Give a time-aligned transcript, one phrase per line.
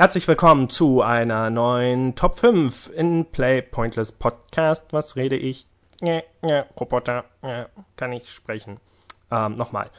[0.00, 4.94] Herzlich willkommen zu einer neuen Top 5 in Play Pointless Podcast.
[4.94, 5.66] Was rede ich?
[6.00, 8.80] Ja, ja, Roboter, ja, kann ich sprechen.
[9.30, 9.90] Ähm, nochmal.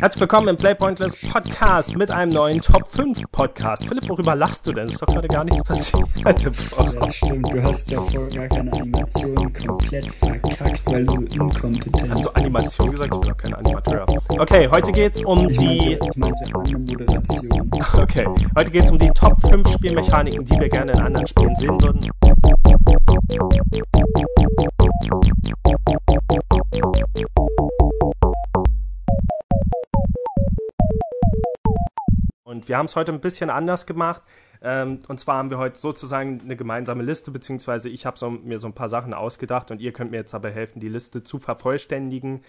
[0.00, 3.86] Herzlich willkommen im Play Pointless Podcast mit einem neuen Top 5 Podcast.
[3.86, 4.88] Philipp, worüber lachst du denn?
[4.88, 6.04] Ist doch gerade gar nichts passiert.
[6.16, 12.30] Ja, stimmt, du hast davor gar keine Animation komplett verkackt, weil du inkompetent Hast du
[12.30, 13.14] Animation gesagt?
[13.14, 14.06] Ich bin doch kein Animateur.
[14.28, 15.98] Okay, heute geht's um ich die.
[15.98, 17.70] Meinte, ich meinte eine Moderation.
[18.02, 18.26] Okay,
[18.56, 22.10] heute geht's um die Top 5 Spielmechaniken, die wir gerne in anderen Spielen sehen würden.
[32.64, 34.22] Und wir haben es heute ein bisschen anders gemacht.
[34.62, 38.58] Ähm, und zwar haben wir heute sozusagen eine gemeinsame Liste, beziehungsweise ich habe so, mir
[38.58, 41.38] so ein paar Sachen ausgedacht und ihr könnt mir jetzt dabei helfen, die Liste zu
[41.38, 42.40] vervollständigen.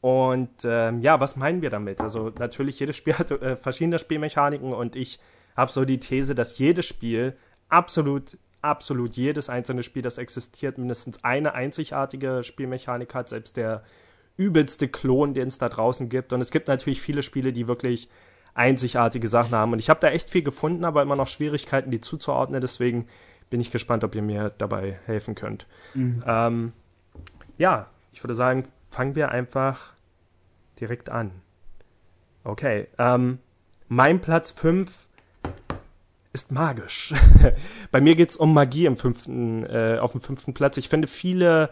[0.00, 2.00] Und ähm, ja, was meinen wir damit?
[2.00, 5.20] Also natürlich, jedes Spiel hat äh, verschiedene Spielmechaniken und ich
[5.54, 7.36] habe so die These, dass jedes Spiel
[7.68, 13.82] absolut, absolut jedes einzelne Spiel, das existiert, mindestens eine einzigartige Spielmechanik hat, selbst der
[14.38, 16.32] übelste Klon, den es da draußen gibt.
[16.32, 18.08] Und es gibt natürlich viele Spiele, die wirklich
[18.60, 19.72] einzigartige Sachen haben.
[19.72, 22.60] Und ich habe da echt viel gefunden, aber immer noch Schwierigkeiten, die zuzuordnen.
[22.60, 23.06] Deswegen
[23.48, 25.66] bin ich gespannt, ob ihr mir dabei helfen könnt.
[25.94, 26.22] Mhm.
[26.26, 26.72] Ähm,
[27.56, 29.94] ja, ich würde sagen, fangen wir einfach
[30.78, 31.32] direkt an.
[32.44, 33.38] Okay, ähm,
[33.88, 35.08] mein Platz 5
[36.32, 37.14] ist magisch.
[37.90, 40.76] Bei mir geht's um Magie im fünften, äh, auf dem fünften Platz.
[40.76, 41.70] Ich finde, viele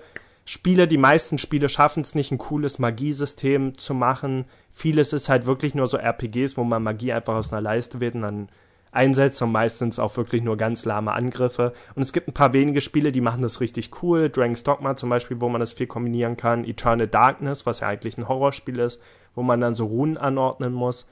[0.51, 4.47] Spiele, die meisten Spiele schaffen es nicht, ein cooles Magiesystem zu machen.
[4.71, 8.15] Vieles ist halt wirklich nur so RPGs, wo man Magie einfach aus einer Leiste wird
[8.15, 8.49] und dann
[8.91, 11.75] einsetzt und meistens auch wirklich nur ganz lahme Angriffe.
[11.95, 14.31] Und es gibt ein paar wenige Spiele, die machen das richtig cool.
[14.31, 16.65] Dragon's Dogma zum Beispiel, wo man das viel kombinieren kann.
[16.65, 19.03] Eternal Darkness, was ja eigentlich ein Horrorspiel ist,
[19.35, 21.07] wo man dann so Runen anordnen muss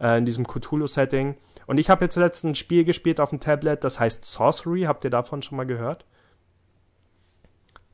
[0.00, 1.36] äh, in diesem Cthulhu-Setting.
[1.66, 4.82] Und ich habe jetzt letztens ein Spiel gespielt auf dem Tablet, das heißt Sorcery.
[4.82, 6.04] Habt ihr davon schon mal gehört?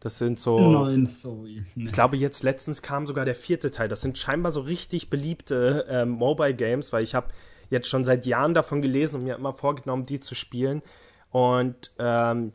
[0.01, 0.59] Das sind so.
[0.59, 1.65] Nein, sorry.
[1.75, 3.89] Ich glaube, jetzt letztens kam sogar der vierte Teil.
[3.89, 7.29] Das sind scheinbar so richtig beliebte ähm, Mobile Games, weil ich habe
[7.69, 10.83] jetzt schon seit Jahren davon gelesen und mir immer vorgenommen, die zu spielen.
[11.31, 12.53] Und ähm,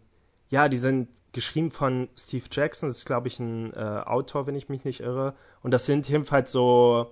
[0.49, 2.87] ja, die sind geschrieben von Steve Jackson.
[2.87, 5.33] Das ist, glaube ich, ein äh, Autor, wenn ich mich nicht irre.
[5.61, 7.11] Und das sind jedenfalls so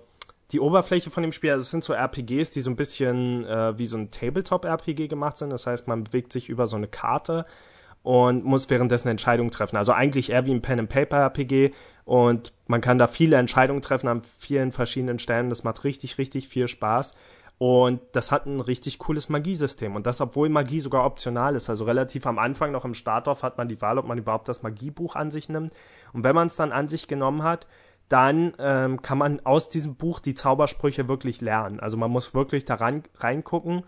[0.52, 1.50] die Oberfläche von dem Spiel.
[1.50, 5.36] Also es sind so RPGs, die so ein bisschen äh, wie so ein Tabletop-RPG gemacht
[5.36, 5.50] sind.
[5.50, 7.46] Das heißt, man bewegt sich über so eine Karte
[8.02, 9.76] und muss währenddessen Entscheidungen treffen.
[9.76, 11.72] Also eigentlich eher wie ein Pen-and-Paper-RPG
[12.04, 15.50] und man kann da viele Entscheidungen treffen an vielen verschiedenen Stellen.
[15.50, 17.14] Das macht richtig, richtig viel Spaß.
[17.58, 19.94] Und das hat ein richtig cooles Magiesystem.
[19.94, 21.70] Und das, obwohl Magie sogar optional ist.
[21.70, 24.62] Also relativ am Anfang noch im Startdorf hat man die Wahl, ob man überhaupt das
[24.62, 25.72] Magiebuch an sich nimmt.
[26.12, 27.68] Und wenn man es dann an sich genommen hat,
[28.08, 31.78] dann ähm, kann man aus diesem Buch die Zaubersprüche wirklich lernen.
[31.78, 33.84] Also man muss wirklich da rein, reingucken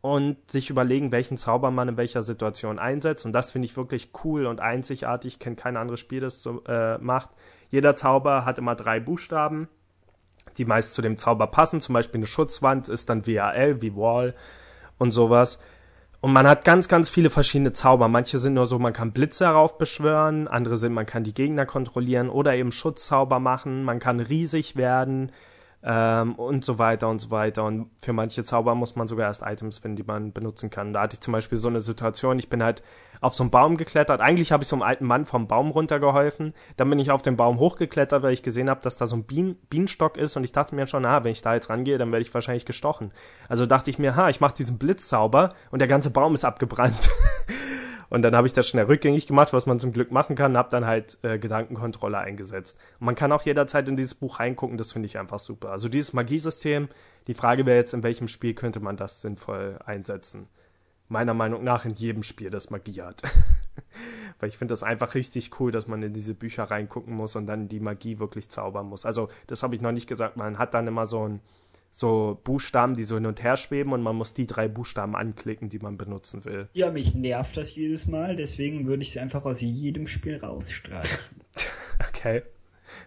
[0.00, 3.26] und sich überlegen, welchen Zauber man in welcher Situation einsetzt.
[3.26, 5.34] Und das finde ich wirklich cool und einzigartig.
[5.34, 7.30] Ich kenne kein anderes Spiel, das so äh, macht.
[7.68, 9.68] Jeder Zauber hat immer drei Buchstaben,
[10.56, 11.80] die meist zu dem Zauber passen.
[11.80, 14.34] Zum Beispiel eine Schutzwand ist dann WAL, wie Wall
[14.98, 15.58] und sowas.
[16.20, 18.08] Und man hat ganz, ganz viele verschiedene Zauber.
[18.08, 21.66] Manche sind nur so, man kann Blitze darauf beschwören, andere sind, man kann die Gegner
[21.66, 25.30] kontrollieren oder eben Schutzzauber machen, man kann riesig werden
[25.82, 27.64] ähm, und so weiter und so weiter.
[27.64, 30.92] Und für manche Zauber muss man sogar erst Items finden, die man benutzen kann.
[30.92, 32.82] Da hatte ich zum Beispiel so eine Situation, ich bin halt
[33.20, 34.20] auf so einen Baum geklettert.
[34.20, 36.54] Eigentlich habe ich so einem alten Mann vom Baum runtergeholfen.
[36.76, 39.24] Dann bin ich auf den Baum hochgeklettert, weil ich gesehen habe, dass da so ein
[39.24, 40.36] Bien Bienenstock ist.
[40.36, 42.64] Und ich dachte mir schon, ah, wenn ich da jetzt rangehe, dann werde ich wahrscheinlich
[42.64, 43.12] gestochen.
[43.48, 47.10] Also dachte ich mir, ha, ich mache diesen Blitzzauber und der ganze Baum ist abgebrannt.
[48.10, 50.70] Und dann habe ich das schnell rückgängig gemacht, was man zum Glück machen kann, habe
[50.70, 52.78] dann halt äh, Gedankenkontrolle eingesetzt.
[53.00, 55.70] Und man kann auch jederzeit in dieses Buch reingucken, das finde ich einfach super.
[55.70, 56.88] Also dieses Magiesystem,
[57.26, 60.48] die Frage wäre jetzt, in welchem Spiel könnte man das sinnvoll einsetzen?
[61.08, 63.22] Meiner Meinung nach in jedem Spiel, das Magie hat.
[64.40, 67.46] Weil ich finde das einfach richtig cool, dass man in diese Bücher reingucken muss und
[67.46, 69.06] dann die Magie wirklich zaubern muss.
[69.06, 71.40] Also, das habe ich noch nicht gesagt, man hat dann immer so ein
[71.90, 75.68] so Buchstaben, die so hin und her schweben und man muss die drei Buchstaben anklicken,
[75.68, 76.68] die man benutzen will.
[76.72, 81.18] Ja, mich nervt das jedes Mal, deswegen würde ich es einfach aus jedem Spiel rausstreichen.
[82.08, 82.42] okay.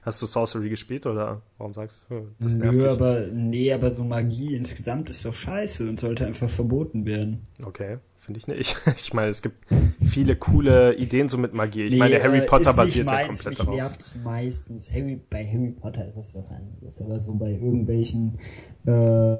[0.03, 2.91] Hast du Sorcery gespielt oder warum sagst du, das Nö, nervt dich?
[2.91, 7.47] aber nee, aber so Magie insgesamt ist doch scheiße und sollte einfach verboten werden.
[7.63, 8.77] Okay, finde ich nicht.
[8.95, 9.65] Ich meine, es gibt
[10.01, 11.83] viele coole Ideen so mit Magie.
[11.83, 14.15] Ich meine, Nee, Harry äh, Potter basiert ja meins, komplett mich darauf.
[14.23, 14.93] meistens.
[14.93, 18.37] Harry, bei Harry Potter ist das was anderes, aber so bei irgendwelchen,
[18.85, 19.37] äh,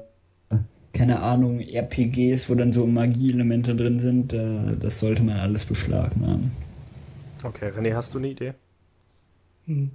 [0.92, 6.52] keine Ahnung, RPGs, wo dann so Magieelemente drin sind, äh, das sollte man alles beschlagnahmen.
[7.44, 8.54] Okay, René, hast du eine Idee?
[9.66, 9.90] Hm.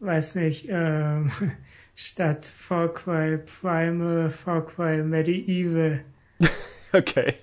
[0.00, 1.30] Weiß nicht, ähm,
[1.94, 6.00] statt Far Cry Primal, Far Cry Medieval.
[6.94, 7.34] Okay.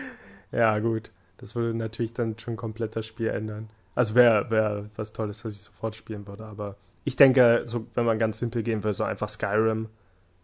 [0.52, 1.10] ja, gut.
[1.38, 3.70] Das würde natürlich dann schon komplett das Spiel ändern.
[3.94, 6.44] Also wäre wär was Tolles, was ich sofort spielen würde.
[6.44, 9.88] Aber ich denke, so, wenn man ganz simpel gehen würde, so einfach Skyrim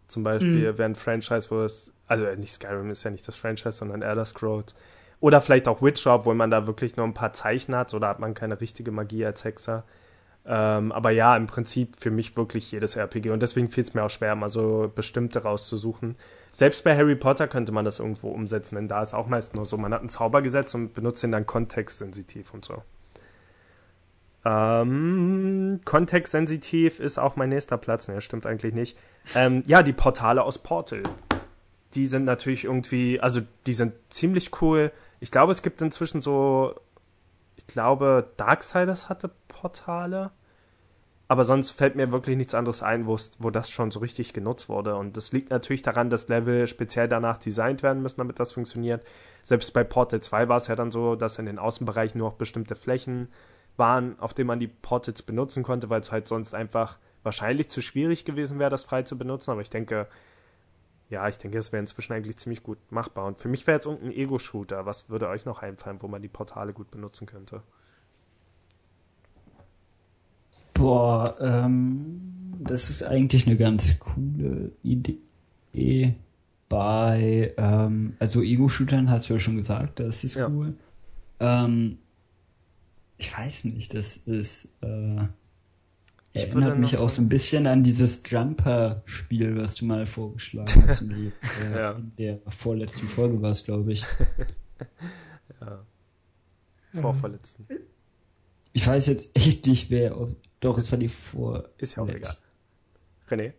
[0.07, 0.77] zum Beispiel mhm.
[0.77, 4.25] wäre ein Franchise, wo es, also nicht Skyrim ist ja nicht das Franchise, sondern Elder
[4.25, 4.75] Scrolls.
[5.19, 8.19] Oder vielleicht auch Witcher, obwohl man da wirklich nur ein paar Zeichen hat oder hat
[8.19, 9.83] man keine richtige Magie als Hexer.
[10.47, 13.31] Ähm, aber ja, im Prinzip für mich wirklich jedes RPG.
[13.31, 16.15] Und deswegen fiel es mir auch schwer, mal so bestimmte rauszusuchen.
[16.51, 19.65] Selbst bei Harry Potter könnte man das irgendwo umsetzen, denn da ist auch meist nur
[19.65, 22.83] so, man hat einen Zauber gesetzt und benutzt ihn dann kontextsensitiv und so.
[24.45, 28.07] Ähm, kontextsensitiv ist auch mein nächster Platz.
[28.07, 28.95] Ne, stimmt eigentlich nicht.
[29.33, 31.01] Ähm, ja, die Portale aus Portal.
[31.95, 34.91] Die sind natürlich irgendwie, also die sind ziemlich cool.
[35.19, 36.75] Ich glaube, es gibt inzwischen so,
[37.55, 40.31] ich glaube, Darksiders hatte Portale.
[41.27, 44.95] Aber sonst fällt mir wirklich nichts anderes ein, wo das schon so richtig genutzt wurde.
[44.95, 49.03] Und das liegt natürlich daran, dass Level speziell danach designt werden müssen, damit das funktioniert.
[49.41, 52.37] Selbst bei Portal 2 war es ja dann so, dass in den Außenbereichen nur noch
[52.37, 53.29] bestimmte Flächen
[53.75, 57.81] waren, auf denen man die Portals benutzen konnte, weil es halt sonst einfach wahrscheinlich zu
[57.81, 59.49] schwierig gewesen wäre, das frei zu benutzen.
[59.49, 60.07] Aber ich denke,
[61.09, 63.25] ja, ich denke, es wäre inzwischen eigentlich ziemlich gut machbar.
[63.25, 64.85] Und für mich wäre jetzt irgendein Ego-Shooter.
[64.85, 67.61] Was würde euch noch einfallen, wo man die Portale gut benutzen könnte?
[70.73, 76.15] Boah, ähm, das ist eigentlich eine ganz coole Idee.
[76.67, 80.49] Bei, ähm, also Ego-Shootern hast du ja schon gesagt, das ist ja.
[80.49, 80.73] cool.
[81.39, 81.99] Ähm,
[83.17, 85.27] ich weiß nicht, das ist, äh,
[86.35, 91.01] ich erinnert mich auch so ein bisschen an dieses Jumper-Spiel, was du mal vorgeschlagen hast.
[91.01, 91.31] die,
[91.71, 91.91] äh, ja.
[91.93, 94.03] In der vorletzten Folge war es, glaube ich.
[95.61, 95.85] ja.
[96.93, 97.67] Vorverletzten.
[98.73, 100.15] Ich weiß jetzt echt nicht, wer.
[100.59, 101.69] Doch, es war die vor.
[101.77, 102.35] Ist ja auch egal.
[103.29, 103.53] René?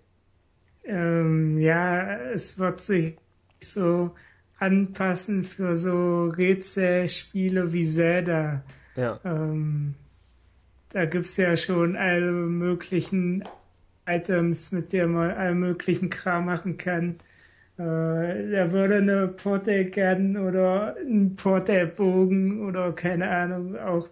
[0.84, 3.16] Ähm, ja, es wird sich
[3.62, 4.14] so
[4.58, 8.62] anpassen für so Rätselspiele wie Zelda.
[8.96, 9.20] Ja.
[9.24, 9.94] Ähm,
[10.90, 13.44] da gibt's ja schon alle möglichen
[14.06, 17.16] Items, mit denen man allen möglichen Kram machen kann.
[17.78, 24.08] Äh, da würde eine Portal-Gun oder ein Portal-Bogen oder keine Ahnung auch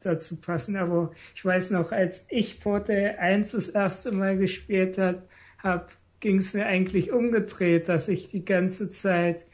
[0.00, 0.76] dazu passen.
[0.76, 5.22] Aber ich weiß noch, als ich Portal 1 das erste Mal gespielt habe,
[5.62, 5.90] hab,
[6.20, 9.46] ging es mir eigentlich umgedreht, dass ich die ganze Zeit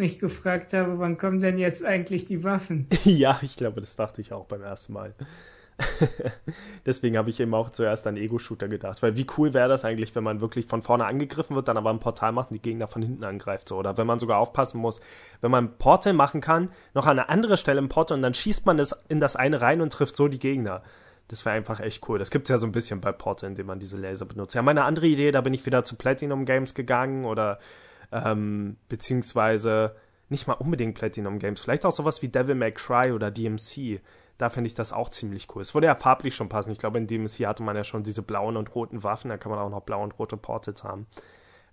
[0.00, 2.88] mich gefragt habe, wann kommen denn jetzt eigentlich die Waffen?
[3.04, 5.14] ja, ich glaube, das dachte ich auch beim ersten Mal.
[6.86, 9.02] Deswegen habe ich eben auch zuerst an Ego-Shooter gedacht.
[9.02, 11.90] Weil wie cool wäre das eigentlich, wenn man wirklich von vorne angegriffen wird, dann aber
[11.90, 13.68] ein Portal macht und die Gegner von hinten angreift.
[13.68, 13.76] So.
[13.76, 15.00] Oder wenn man sogar aufpassen muss,
[15.40, 18.34] wenn man ein Portal machen kann, noch an eine andere Stelle im Portal und dann
[18.34, 20.82] schießt man es in das eine rein und trifft so die Gegner.
[21.28, 22.18] Das wäre einfach echt cool.
[22.18, 24.54] Das gibt es ja so ein bisschen bei Portal, indem man diese Laser benutzt.
[24.54, 27.60] Ja, meine andere Idee, da bin ich wieder zu Platinum Games gegangen oder
[28.12, 29.96] ähm, beziehungsweise
[30.28, 34.00] nicht mal unbedingt Platinum Games, vielleicht auch sowas wie Devil May Cry oder DMC.
[34.38, 35.60] Da finde ich das auch ziemlich cool.
[35.60, 36.70] Es würde ja farblich schon passen.
[36.70, 39.50] Ich glaube, in DMC hatte man ja schon diese blauen und roten Waffen, da kann
[39.50, 41.06] man auch noch blaue und rote Portals haben.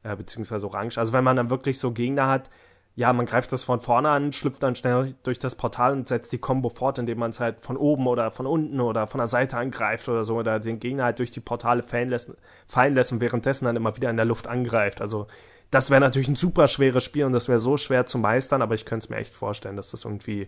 [0.04, 0.98] Äh, beziehungsweise orange.
[0.98, 2.50] Also wenn man dann wirklich so Gegner hat,
[2.96, 6.32] ja, man greift das von vorne an, schlüpft dann schnell durch das Portal und setzt
[6.32, 9.28] die Combo fort, indem man es halt von oben oder von unten oder von der
[9.28, 12.32] Seite angreift oder so oder den Gegner halt durch die Portale fallen lässt,
[12.66, 15.00] fallen lässt und währenddessen dann immer wieder in der Luft angreift.
[15.00, 15.28] Also
[15.72, 18.76] das wäre natürlich ein super schweres Spiel und das wäre so schwer zu meistern, aber
[18.76, 20.48] ich könnte es mir echt vorstellen, dass das irgendwie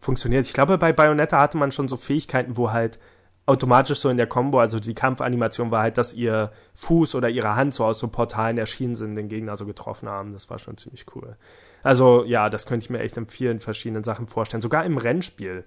[0.00, 0.46] funktioniert.
[0.46, 2.98] Ich glaube, bei Bayonetta hatte man schon so Fähigkeiten, wo halt
[3.46, 7.56] automatisch so in der Combo, also die Kampfanimation war halt, dass ihr Fuß oder ihre
[7.56, 10.34] Hand so aus so Portalen erschienen sind, den Gegner so getroffen haben.
[10.34, 11.36] Das war schon ziemlich cool.
[11.82, 14.60] Also ja, das könnte ich mir echt in vielen verschiedenen Sachen vorstellen.
[14.60, 15.64] Sogar im Rennspiel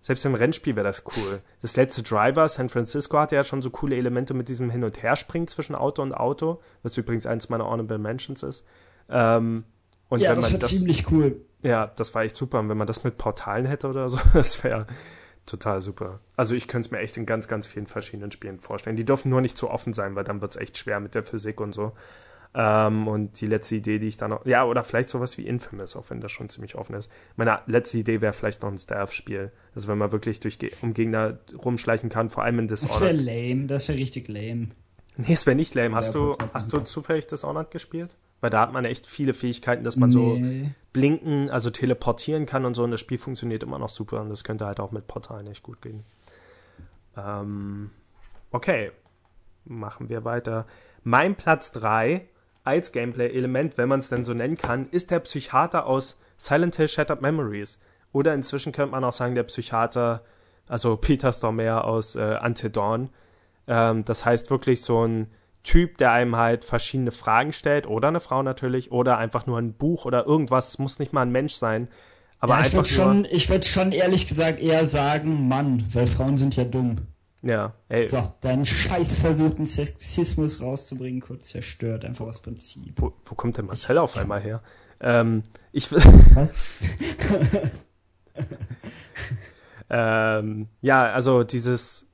[0.00, 1.40] selbst im Rennspiel wäre das cool.
[1.62, 5.02] Das letzte Driver, San Francisco, hatte ja schon so coole Elemente mit diesem Hin- und
[5.02, 8.64] Herspringen zwischen Auto und Auto, was übrigens eins meiner Honorable Mentions ist.
[9.08, 9.64] Ähm,
[10.08, 11.40] und ja, wenn das man war das, ziemlich cool.
[11.62, 12.60] Ja, das war echt super.
[12.60, 14.86] Und wenn man das mit Portalen hätte oder so, das wäre
[15.46, 16.20] total super.
[16.36, 18.96] Also ich könnte es mir echt in ganz, ganz vielen verschiedenen Spielen vorstellen.
[18.96, 21.22] Die dürfen nur nicht zu offen sein, weil dann wird es echt schwer mit der
[21.22, 21.92] Physik und so.
[22.58, 25.94] Ähm, und die letzte Idee, die ich da noch, ja, oder vielleicht sowas wie Infamous,
[25.94, 27.10] auch wenn das schon ziemlich offen ist.
[27.36, 29.52] Meine letzte Idee wäre vielleicht noch ein Stealth-Spiel.
[29.74, 33.02] Also wenn man wirklich durch um Gegner rumschleichen kann, vor allem in Dishonored.
[33.02, 34.68] Das wäre lame, das wäre richtig lame.
[35.18, 35.94] Nee, es wäre nicht lame.
[35.94, 38.16] Hast du, hast du zufällig Dishonored gespielt?
[38.40, 40.14] Weil da hat man echt viele Fähigkeiten, dass man nee.
[40.14, 44.30] so blinken, also teleportieren kann und so und das Spiel funktioniert immer noch super und
[44.30, 46.04] das könnte halt auch mit Portalen echt gut gehen.
[47.18, 47.90] Ähm,
[48.50, 48.92] okay.
[49.66, 50.66] Machen wir weiter.
[51.02, 52.28] Mein Platz 3
[52.66, 56.88] als Gameplay-Element, wenn man es denn so nennen kann, ist der Psychiater aus Silent Hill
[56.88, 57.78] Shattered Memories.
[58.12, 60.22] Oder inzwischen könnte man auch sagen, der Psychiater,
[60.68, 63.10] also Peter Stormare aus äh, Until Dawn.
[63.66, 65.28] Ähm, das heißt wirklich so ein
[65.62, 69.72] Typ, der einem halt verschiedene Fragen stellt, oder eine Frau natürlich, oder einfach nur ein
[69.72, 71.88] Buch oder irgendwas, muss nicht mal ein Mensch sein.
[72.38, 76.06] Aber ja, ich einfach würd schon, ich würde schon ehrlich gesagt eher sagen Mann, weil
[76.06, 76.98] Frauen sind ja dumm.
[77.48, 78.04] Ja, ey.
[78.06, 82.94] So, deinen scheiß versuchten Sexismus rauszubringen, kurz zerstört, einfach aus Prinzip.
[82.96, 84.62] Wo, wo kommt denn Marcel auf einmal her?
[85.00, 86.50] Ähm, ich Was?
[89.90, 92.08] ähm, ja, also dieses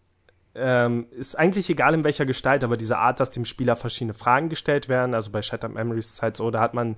[0.54, 4.48] ähm, ist eigentlich egal in welcher Gestalt, aber diese Art, dass dem Spieler verschiedene Fragen
[4.48, 6.96] gestellt werden, also bei Shattered Memories ist halt so, da hat man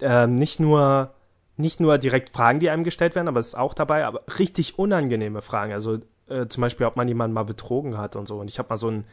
[0.00, 1.14] ähm, nicht nur
[1.56, 4.76] nicht nur direkt Fragen, die einem gestellt werden, aber es ist auch dabei, aber richtig
[4.78, 5.72] unangenehme Fragen.
[5.72, 8.38] Also äh, zum Beispiel, ob man jemanden mal betrogen hat und so.
[8.38, 9.04] Und ich habe mal so einen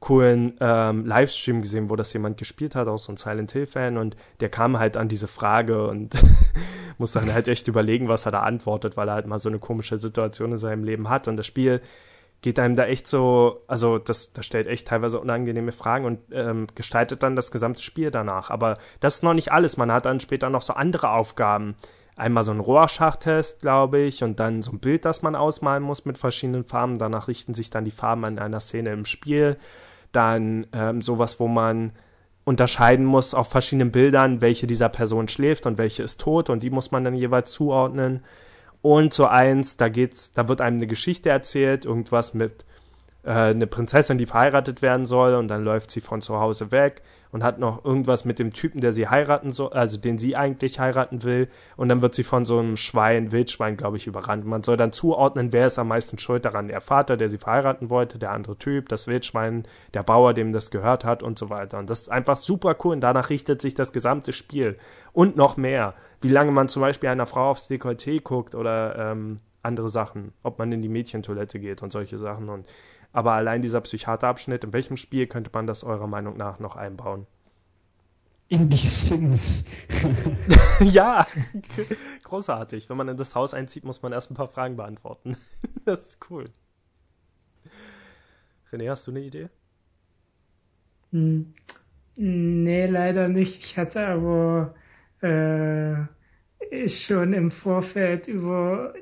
[0.00, 4.16] coolen ähm, Livestream gesehen, wo das jemand gespielt hat, auch so ein Silent Hill-Fan, und
[4.40, 6.14] der kam halt an diese Frage und
[6.98, 9.58] musste dann halt echt überlegen, was er da antwortet, weil er halt mal so eine
[9.58, 11.26] komische Situation in seinem Leben hat.
[11.26, 11.80] Und das Spiel
[12.42, 16.66] geht einem da echt so, also das, das stellt echt teilweise unangenehme Fragen und ähm,
[16.74, 18.50] gestaltet dann das gesamte Spiel danach.
[18.50, 19.78] Aber das ist noch nicht alles.
[19.78, 21.74] Man hat dann später noch so andere Aufgaben.
[22.16, 26.04] Einmal so ein Rohrschachtest, glaube ich, und dann so ein Bild, das man ausmalen muss
[26.04, 26.98] mit verschiedenen Farben.
[26.98, 29.56] Danach richten sich dann die Farben an einer Szene im Spiel.
[30.12, 31.92] Dann ähm, sowas, wo man
[32.44, 36.70] unterscheiden muss auf verschiedenen Bildern, welche dieser Person schläft und welche ist tot und die
[36.70, 38.22] muss man dann jeweils zuordnen.
[38.82, 42.66] Und so eins, da geht's, da wird einem eine Geschichte erzählt, irgendwas mit
[43.24, 47.02] äh, eine Prinzessin, die verheiratet werden soll und dann läuft sie von zu Hause weg
[47.32, 50.78] und hat noch irgendwas mit dem Typen, der sie heiraten soll, also den sie eigentlich
[50.78, 54.44] heiraten will und dann wird sie von so einem Schwein, Wildschwein, glaube ich, überrannt.
[54.44, 57.90] Man soll dann zuordnen, wer ist am meisten schuld daran, der Vater, der sie verheiraten
[57.90, 59.64] wollte, der andere Typ, das Wildschwein,
[59.94, 61.78] der Bauer, dem das gehört hat und so weiter.
[61.78, 64.76] Und das ist einfach super cool und danach richtet sich das gesamte Spiel
[65.12, 65.94] und noch mehr.
[66.20, 70.58] Wie lange man zum Beispiel einer Frau aufs Dekolleté guckt oder ähm, andere Sachen, ob
[70.58, 72.66] man in die Mädchentoilette geht und solche Sachen und
[73.14, 77.28] aber allein dieser Psychiaterabschnitt, in welchem Spiel könnte man das eurer Meinung nach noch einbauen?
[78.48, 79.64] In die Sims.
[80.80, 81.24] ja,
[82.24, 82.90] großartig.
[82.90, 85.36] Wenn man in das Haus einzieht, muss man erst ein paar Fragen beantworten.
[85.84, 86.44] das ist cool.
[88.72, 89.48] René, hast du eine Idee?
[91.12, 91.54] Hm.
[92.16, 93.62] Nee, leider nicht.
[93.62, 94.74] Ich hatte aber
[95.20, 98.92] äh, schon im Vorfeld über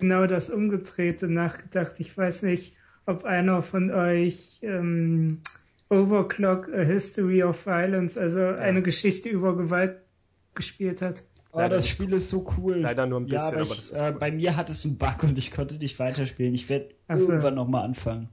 [0.00, 1.94] genau das Umgedrehte nachgedacht.
[1.98, 2.74] Ich weiß nicht,
[3.06, 5.40] ob einer von euch ähm,
[5.88, 8.56] Overclock A History of Violence, also ja.
[8.56, 9.96] eine Geschichte über Gewalt
[10.54, 11.22] gespielt hat.
[11.52, 12.76] Oh, das Spiel ist so cool.
[12.76, 14.18] Leider nur ein bisschen, ja, aber, aber ich, das ist äh, cool.
[14.20, 16.54] Bei mir hat es einen Bug und ich konnte nicht weiterspielen.
[16.54, 17.28] Ich werde so.
[17.28, 18.28] irgendwann nochmal anfangen.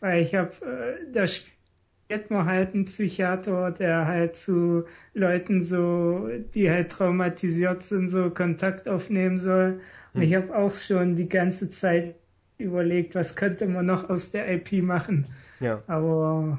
[0.00, 6.28] Weil ich habe, äh, da spielt man halt einen Psychiater, der halt zu Leuten so,
[6.54, 9.80] die halt traumatisiert sind, so Kontakt aufnehmen soll.
[10.12, 10.22] Und Hm.
[10.22, 12.16] ich habe auch schon die ganze Zeit
[12.60, 15.26] überlegt, was könnte man noch aus der IP machen.
[15.60, 15.82] Ja.
[15.86, 16.58] Aber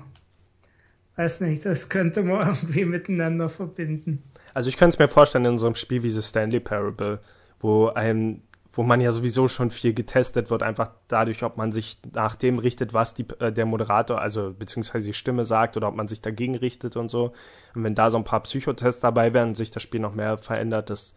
[1.15, 4.23] weiß nicht, das könnte man irgendwie miteinander verbinden.
[4.53, 7.19] Also ich könnte es mir vorstellen in so einem Spiel wie The Stanley Parable,
[7.59, 8.41] wo einem,
[8.71, 12.59] wo man ja sowieso schon viel getestet wird, einfach dadurch, ob man sich nach dem
[12.59, 16.21] richtet, was die, äh, der Moderator, also beziehungsweise die Stimme sagt oder ob man sich
[16.21, 17.33] dagegen richtet und so.
[17.75, 20.37] Und wenn da so ein paar Psychotests dabei wären und sich das Spiel noch mehr
[20.37, 21.15] verändert, das,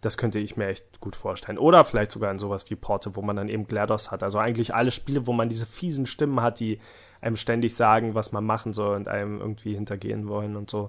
[0.00, 1.58] das könnte ich mir echt gut vorstellen.
[1.58, 4.22] Oder vielleicht sogar in sowas wie Porte, wo man dann eben GLaDOS hat.
[4.22, 6.78] Also eigentlich alle Spiele, wo man diese fiesen Stimmen hat, die
[7.20, 10.86] einem ständig sagen, was man machen soll und einem irgendwie hintergehen wollen und so.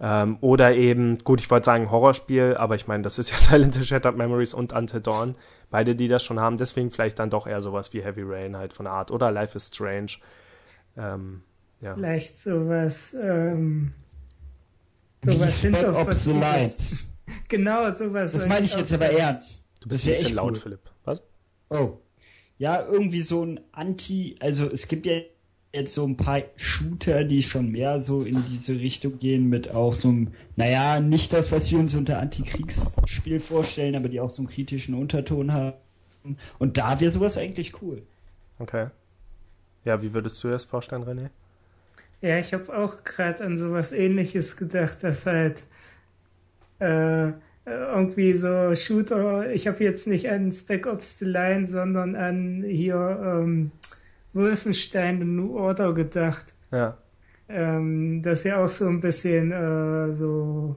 [0.00, 3.76] Ähm, oder eben, gut, ich wollte sagen Horrorspiel, aber ich meine, das ist ja Silent
[3.76, 5.36] Hill Shattered Memories und Until Dawn.
[5.70, 8.72] Beide, die das schon haben, deswegen vielleicht dann doch eher sowas wie Heavy Rain halt
[8.72, 9.10] von Art.
[9.10, 10.12] Oder Life is Strange.
[10.96, 11.42] Ähm,
[11.80, 11.94] ja.
[11.94, 13.92] Vielleicht sowas, ähm,
[15.24, 16.70] sowas the Hinterfotzige.
[17.48, 18.32] Genau, sowas.
[18.32, 19.62] Das meine ich jetzt aber ernst.
[19.80, 20.56] Du bist ein bisschen laut, cool.
[20.56, 20.80] Philipp.
[21.04, 21.22] Was?
[21.70, 21.98] Oh.
[22.58, 25.20] Ja, irgendwie so ein Anti, also es gibt ja
[25.72, 29.94] jetzt so ein paar Shooter, die schon mehr so in diese Richtung gehen mit auch
[29.94, 34.42] so einem, naja, nicht das, was wir uns unter Antikriegsspiel vorstellen, aber die auch so
[34.42, 35.76] einen kritischen Unterton haben.
[36.58, 38.02] Und da wäre sowas eigentlich cool.
[38.58, 38.88] Okay.
[39.84, 41.30] Ja, wie würdest du das vorstellen, René?
[42.20, 45.62] Ja, ich habe auch gerade an sowas ähnliches gedacht, dass halt
[46.80, 47.32] äh,
[47.66, 53.20] irgendwie so Shooter, ich habe jetzt nicht an Spec Ops The Line, sondern an hier
[53.22, 53.70] ähm,
[54.32, 56.46] Wolfenstein The New Order gedacht.
[56.72, 56.96] Ja.
[57.48, 60.76] Ähm, das ja auch so ein bisschen äh, so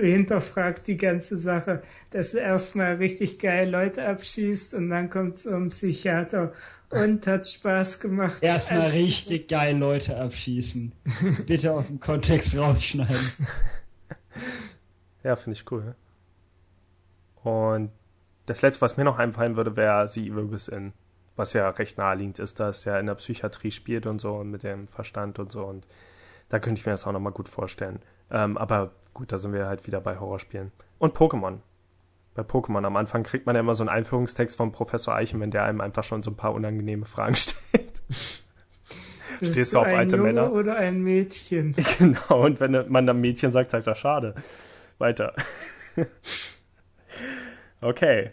[0.00, 5.50] hinterfragt die ganze Sache, dass du erstmal richtig geil Leute abschießt und dann kommt so
[5.50, 6.52] ein Psychiater
[6.88, 8.42] und hat Spaß gemacht.
[8.42, 10.92] Erstmal Also, richtig geil Leute abschießen.
[11.46, 13.16] Bitte aus dem Kontext rausschneiden.
[15.22, 15.94] Ja, finde ich cool.
[17.42, 17.90] Und
[18.46, 20.92] das letzte, was mir noch einfallen würde, wäre The Evil Within.
[21.36, 24.62] Was ja recht naheliegend ist, dass er in der Psychiatrie spielt und so und mit
[24.62, 25.64] dem Verstand und so.
[25.64, 25.86] Und
[26.48, 28.00] Da könnte ich mir das auch nochmal gut vorstellen.
[28.30, 30.72] Ähm, aber gut, da sind wir halt wieder bei Horrorspielen.
[30.98, 31.58] Und Pokémon.
[32.34, 35.64] Bei Pokémon am Anfang kriegt man ja immer so einen Einführungstext vom Professor Eichenmann, der
[35.64, 38.02] einem einfach schon so ein paar unangenehme Fragen stellt.
[39.38, 40.52] Bist Stehst du auf alte Junge Männer?
[40.52, 41.74] oder ein Mädchen?
[41.98, 44.34] Genau, und wenn man dann Mädchen sagt, sagt er schade.
[45.00, 45.34] Weiter.
[47.80, 48.30] okay.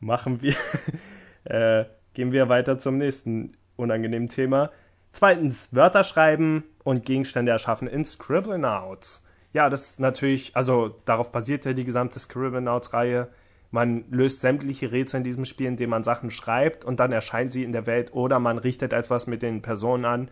[0.00, 0.54] Machen wir.
[1.44, 4.70] äh, gehen wir weiter zum nächsten unangenehmen Thema.
[5.12, 9.24] Zweitens, Wörter schreiben und Gegenstände erschaffen in Scribblenauts.
[9.52, 13.28] Ja, das ist natürlich, also darauf basiert ja die gesamte Scribblenauts-Reihe.
[13.70, 17.64] Man löst sämtliche Rätsel in diesem Spiel, indem man Sachen schreibt und dann erscheinen sie
[17.64, 20.30] in der Welt oder man richtet etwas mit den Personen an.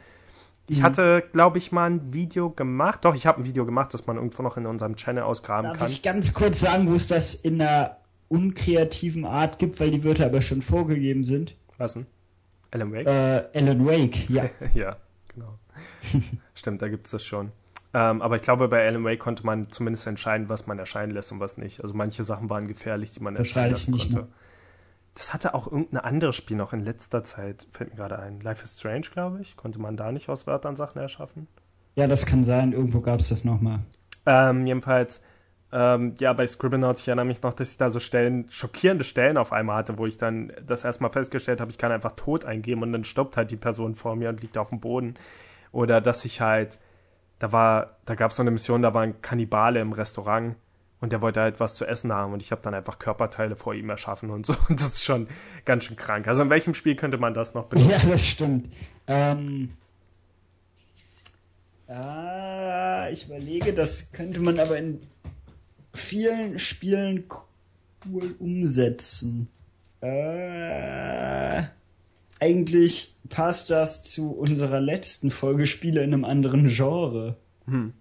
[0.68, 3.04] Ich hatte, glaube ich, mal ein Video gemacht.
[3.04, 5.78] Doch, ich habe ein Video gemacht, das man irgendwo noch in unserem Channel ausgraben Darf
[5.78, 5.90] kann.
[5.90, 10.26] ich ganz kurz sagen, wo es das in einer unkreativen Art gibt, weil die Wörter
[10.26, 11.54] aber schon vorgegeben sind?
[11.76, 12.06] Was denn?
[12.70, 13.06] Alan Wake?
[13.06, 14.44] Äh, Alan Wake, ja.
[14.74, 14.96] ja,
[15.28, 15.58] genau.
[16.54, 17.52] Stimmt, da gibt es das schon.
[17.92, 21.30] Ähm, aber ich glaube, bei Alan Wake konnte man zumindest entscheiden, was man erscheinen lässt
[21.30, 21.82] und was nicht.
[21.82, 24.16] Also manche Sachen waren gefährlich, die man erscheinen lassen nicht konnte.
[24.16, 24.28] mehr.
[25.14, 28.40] Das hatte auch irgendein anderes Spiel noch in letzter Zeit, fällt mir gerade ein.
[28.40, 29.56] Life is Strange, glaube ich.
[29.56, 31.46] Konnte man da nicht aus Wörtern Sachen erschaffen?
[31.94, 32.72] Ja, das kann sein.
[32.72, 33.80] Irgendwo gab es das nochmal.
[34.26, 35.22] Ähm, jedenfalls,
[35.70, 39.36] ähm, ja, bei Scribblenauts, ich erinnere mich noch, dass ich da so Stellen, schockierende Stellen
[39.36, 42.82] auf einmal hatte, wo ich dann das erstmal festgestellt habe, ich kann einfach tot eingeben
[42.82, 45.14] und dann stoppt halt die Person vor mir und liegt auf dem Boden.
[45.70, 46.78] Oder dass ich halt,
[47.38, 50.56] da war, da gab es so eine Mission, da war ein Kannibale im Restaurant
[51.04, 53.74] und der wollte halt was zu essen haben und ich habe dann einfach Körperteile vor
[53.74, 54.54] ihm erschaffen und so.
[54.70, 55.28] Und das ist schon
[55.66, 56.26] ganz schön krank.
[56.26, 57.90] Also in welchem Spiel könnte man das noch benutzen?
[57.90, 58.72] Ja, das stimmt.
[59.06, 59.68] Ähm,
[61.88, 65.02] ah, ich überlege, das könnte man aber in
[65.92, 67.24] vielen Spielen
[68.06, 69.48] cool umsetzen.
[70.00, 71.64] Äh,
[72.40, 77.36] eigentlich passt das zu unserer letzten Folge Spiele in einem anderen Genre.
[77.66, 77.92] Hm.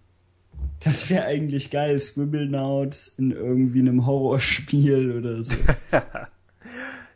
[0.83, 5.55] Das wäre eigentlich geil, Scribblenauts in irgendwie einem Horrorspiel oder so.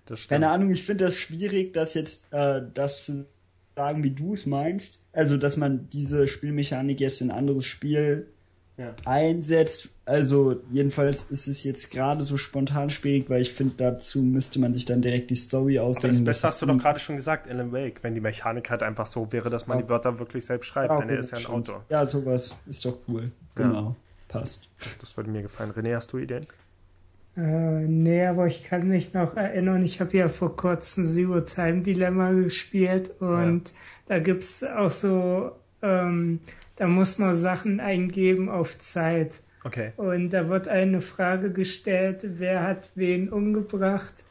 [0.05, 0.29] Das stimmt.
[0.41, 3.25] Keine Ahnung, ich finde das schwierig, das jetzt äh, das zu
[3.75, 5.01] sagen, wie du es meinst.
[5.11, 8.27] Also, dass man diese Spielmechanik jetzt in ein anderes Spiel
[8.77, 8.95] Ja.
[9.05, 9.89] einsetzt.
[10.05, 14.73] Also, jedenfalls ist es jetzt gerade so spontan schwierig, weil ich finde, dazu müsste man
[14.73, 16.17] sich dann direkt die Story Aber ausdenken.
[16.23, 19.07] das Beste hast du doch gerade schon gesagt, Alan Wake, wenn die Mechanik halt einfach
[19.07, 19.83] so wäre, dass man Ja.
[19.83, 21.69] die Wörter wirklich selbst schreibt, Ja, denn er ist ja ein stimmt.
[21.69, 21.85] Autor.
[21.89, 23.31] Ja, sowas ist doch cool.
[23.57, 23.67] Ja.
[23.67, 23.95] Genau.
[24.27, 24.69] Passt.
[24.99, 25.71] Das würde mir gefallen.
[25.71, 26.45] René, hast du Ideen?
[27.37, 31.81] Äh, nee, aber ich kann mich noch erinnern, ich habe ja vor kurzem Zero Time
[31.81, 33.73] Dilemma gespielt und
[34.07, 35.51] da gibt's auch so,
[35.83, 36.39] ähm,
[36.77, 39.35] da muss man Sachen eingeben auf Zeit.
[39.63, 39.91] Okay.
[39.97, 44.23] Und da wird eine Frage gestellt, wer hat wen umgebracht?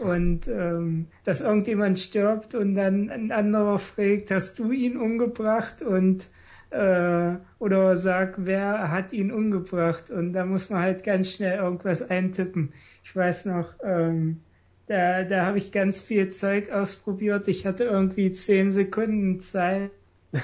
[0.00, 5.82] Und ähm, dass irgendjemand stirbt und dann ein anderer fragt, hast du ihn umgebracht?
[5.82, 6.28] Und
[6.74, 10.10] äh, oder sag, wer hat ihn umgebracht?
[10.10, 12.72] Und da muss man halt ganz schnell irgendwas eintippen.
[13.04, 14.40] Ich weiß noch, ähm,
[14.86, 17.48] da, da habe ich ganz viel Zeug ausprobiert.
[17.48, 19.90] Ich hatte irgendwie zehn Sekunden Zeit.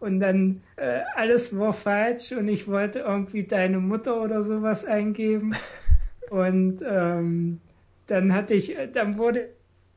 [0.00, 5.54] Und dann äh, alles war falsch und ich wollte irgendwie deine Mutter oder sowas eingeben.
[6.30, 7.60] Und ähm,
[8.06, 9.48] dann hatte ich, dann wurde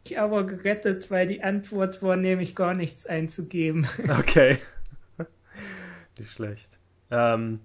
[0.06, 3.86] ich aber gerettet, weil die Antwort war nämlich gar nichts einzugeben.
[4.20, 4.58] Okay.
[6.20, 6.80] Nicht schlecht.
[7.12, 7.60] Ähm,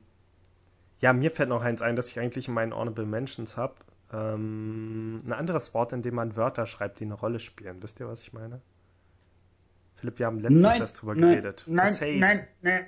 [1.00, 3.74] ja, mir fällt noch eins ein, dass ich eigentlich in meinen Honorable Mentions habe.
[4.12, 7.82] Ähm, ein anderes Wort, in dem man Wörter schreibt, die eine Rolle spielen.
[7.82, 8.60] Wisst ihr, was ich meine?
[9.94, 11.64] Philipp, wir haben letztens nein, erst drüber nein, geredet.
[11.66, 12.18] Nein, Facade.
[12.18, 12.86] nein, nein.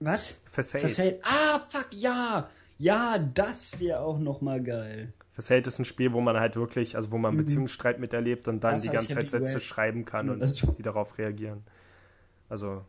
[0.00, 0.38] Was?
[0.44, 0.88] Facade.
[0.88, 1.20] Facade.
[1.24, 2.48] Ah, fuck, ja.
[2.78, 5.12] Ja, das wäre auch nochmal geil.
[5.32, 7.38] Facade ist ein Spiel, wo man halt wirklich, also wo man Mhm.
[7.38, 9.30] Beziehungsstreit miterlebt und dann Das die ganze Zeit.
[9.30, 11.64] Sätze schreiben kann und Also- die darauf reagieren.
[12.48, 12.84] Also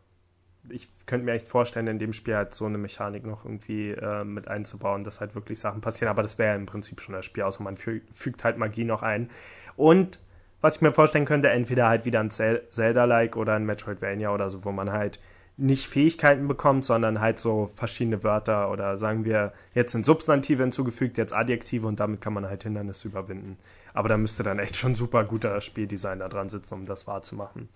[0.68, 4.24] ich könnte mir echt vorstellen, in dem Spiel halt so eine Mechanik noch irgendwie äh,
[4.24, 6.10] mit einzubauen, dass halt wirklich Sachen passieren.
[6.10, 8.84] Aber das wäre ja im Prinzip schon das Spiel, außer man fü fügt halt Magie
[8.84, 9.30] noch ein.
[9.76, 10.18] Und
[10.60, 14.50] was ich mir vorstellen könnte, entweder halt wieder ein Zel- Zelda-like oder ein Metroidvania oder
[14.50, 15.20] so, wo man halt
[15.56, 21.18] nicht Fähigkeiten bekommt, sondern halt so verschiedene Wörter oder sagen wir, jetzt sind Substantive hinzugefügt,
[21.18, 23.56] jetzt Adjektive und damit kann man halt Hindernisse überwinden.
[23.92, 27.68] Aber da müsste dann echt schon super guter Spieldesigner dran sitzen, um das wahrzumachen.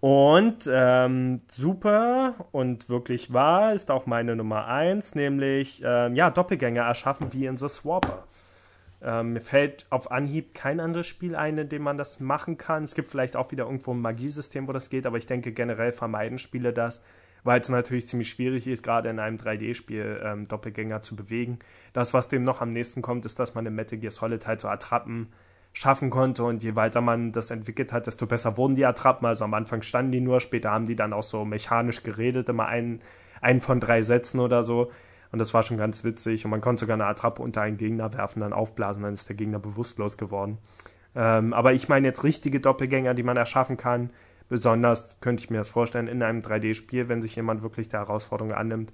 [0.00, 6.82] Und ähm, super und wirklich wahr ist auch meine Nummer eins, nämlich ähm, ja, Doppelgänger
[6.82, 8.24] erschaffen wie in The Swapper.
[9.04, 12.84] Ähm, mir fällt auf Anhieb kein anderes Spiel ein, in dem man das machen kann.
[12.84, 15.92] Es gibt vielleicht auch wieder irgendwo ein Magiesystem, wo das geht, aber ich denke generell
[15.92, 17.02] vermeiden Spiele das,
[17.42, 21.58] weil es natürlich ziemlich schwierig ist, gerade in einem 3D-Spiel ähm, Doppelgänger zu bewegen.
[21.92, 24.60] Das, was dem noch am nächsten kommt, ist, dass man im Metal Gear Solid halt
[24.60, 25.28] so Attrappen
[25.74, 29.26] schaffen konnte und je weiter man das entwickelt hat, desto besser wurden die Attrappen.
[29.26, 32.66] Also am Anfang standen die nur, später haben die dann auch so mechanisch geredet, immer
[32.66, 33.00] einen,
[33.40, 34.92] einen von drei Sätzen oder so.
[35.32, 36.44] Und das war schon ganz witzig.
[36.44, 39.34] Und man konnte sogar eine Attrappe unter einen Gegner werfen, dann aufblasen, dann ist der
[39.34, 40.58] Gegner bewusstlos geworden.
[41.16, 44.10] Ähm, aber ich meine jetzt richtige Doppelgänger, die man erschaffen kann.
[44.48, 48.52] Besonders könnte ich mir das vorstellen in einem 3D-Spiel, wenn sich jemand wirklich der Herausforderung
[48.52, 48.92] annimmt.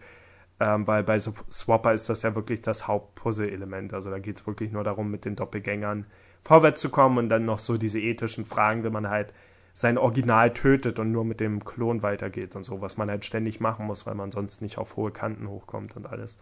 [0.60, 3.92] Ähm, weil bei Swapper ist das ja wirklich das Hauptpuzzle-Element.
[3.92, 6.06] Also da geht es wirklich nur darum, mit den Doppelgängern
[6.42, 9.32] vorwärts zu kommen und dann noch so diese ethischen Fragen, wenn man halt
[9.72, 13.60] sein Original tötet und nur mit dem Klon weitergeht und so, was man halt ständig
[13.60, 16.38] machen muss, weil man sonst nicht auf hohe Kanten hochkommt und alles.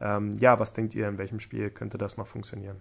[0.00, 2.80] Ähm, ja, was denkt ihr, in welchem Spiel könnte das noch funktionieren?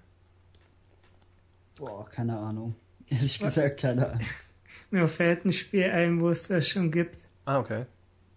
[1.78, 2.76] Boah, keine Ahnung.
[3.08, 4.26] Ehrlich gesagt, keine Ahnung.
[4.92, 7.28] Mir fällt ein Spiel ein, wo es das schon gibt.
[7.46, 7.86] Ah, okay.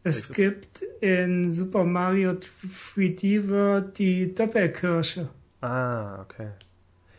[0.02, 0.36] Es Welches?
[0.36, 5.28] gibt in Super Mario 3D World die Doppelkirsche.
[5.60, 6.50] Ah, okay.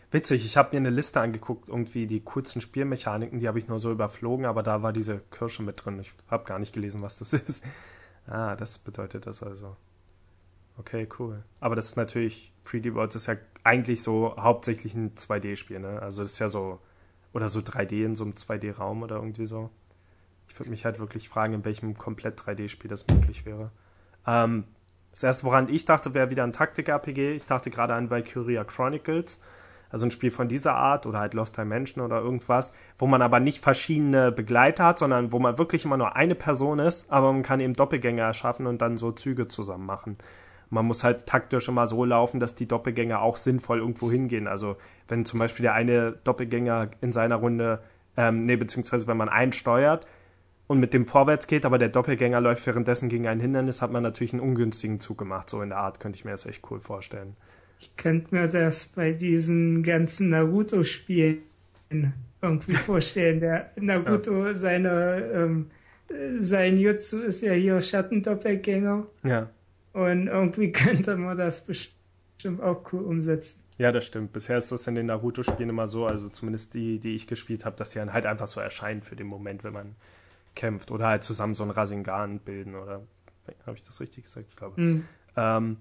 [0.10, 3.80] Witzig, ich habe mir eine Liste angeguckt, irgendwie die kurzen Spielmechaniken, die habe ich nur
[3.80, 6.00] so überflogen, aber da war diese Kirsche mit drin.
[6.00, 7.66] Ich habe gar nicht gelesen, was das ist.
[8.26, 9.76] Ah, das bedeutet das also.
[10.78, 11.44] Okay, cool.
[11.60, 16.02] Aber das ist natürlich, 3D World ist ja eigentlich so hauptsächlich ein 2D-Spiel, ne?
[16.02, 16.80] Also das ist ja so,
[17.34, 19.70] oder so 3D in so einem 2D-Raum oder irgendwie so.
[20.48, 23.72] Ich würde mich halt wirklich fragen, in welchem komplett 3D-Spiel das möglich wäre.
[24.26, 24.66] Ähm,
[25.12, 27.36] das erste, woran ich dachte, wäre wieder ein Taktik-RPG.
[27.36, 29.40] Ich dachte gerade an Valkyria Chronicles
[29.90, 33.40] also ein Spiel von dieser Art oder halt Lost Dimension oder irgendwas, wo man aber
[33.40, 37.44] nicht verschiedene Begleiter hat, sondern wo man wirklich immer nur eine Person ist, aber man
[37.44, 40.18] kann eben Doppelgänger erschaffen und dann so Züge zusammen machen.
[40.70, 44.48] Man muss halt taktisch immer so laufen, dass die Doppelgänger auch sinnvoll irgendwo hingehen.
[44.48, 44.76] Also
[45.08, 47.82] wenn zum Beispiel der eine Doppelgänger in seiner Runde,
[48.18, 50.06] ähm, nee, beziehungsweise wenn man einen steuert
[50.68, 54.04] und mit dem vorwärts geht, aber der Doppelgänger läuft währenddessen gegen ein Hindernis, hat man
[54.04, 55.50] natürlich einen ungünstigen Zug gemacht.
[55.50, 57.38] So in der Art könnte ich mir das echt cool vorstellen.
[57.80, 61.40] Ich könnte mir das bei diesen ganzen Naruto-Spielen
[62.42, 63.40] irgendwie vorstellen.
[63.40, 64.54] Der Naruto, ja.
[64.54, 65.72] seine, ähm,
[66.40, 69.06] sein Jutsu ist ja hier Schattendoppelgänger.
[69.24, 69.50] Ja.
[69.94, 73.62] Und irgendwie könnte man das bestimmt auch cool umsetzen.
[73.78, 74.34] Ja, das stimmt.
[74.34, 77.76] Bisher ist das in den Naruto-Spielen immer so, also zumindest die, die ich gespielt habe,
[77.76, 79.96] dass die dann halt einfach so erscheinen für den Moment, wenn man
[80.56, 80.90] kämpft.
[80.90, 83.04] Oder halt zusammen so ein Rasengan bilden, oder
[83.66, 84.48] habe ich das richtig gesagt?
[84.50, 84.82] Ich glaube.
[84.82, 85.06] Mhm.
[85.36, 85.78] Ähm,